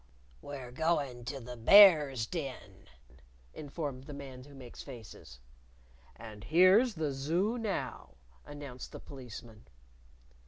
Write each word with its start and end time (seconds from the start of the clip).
"We're 0.41 0.71
going 0.71 1.25
to 1.25 1.39
the 1.39 1.55
Bear's 1.55 2.25
Den," 2.25 2.87
informed 3.53 4.05
the 4.05 4.15
Man 4.15 4.45
Who 4.45 4.55
Makes 4.55 4.81
Faces. 4.81 5.39
"And 6.15 6.43
here's 6.45 6.95
the 6.95 7.11
Zoo 7.13 7.59
now," 7.59 8.15
announced 8.43 8.93
the 8.93 8.99
Policeman. 8.99 9.67